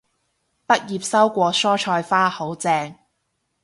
[0.67, 2.95] 畢業收過蔬菜花，好正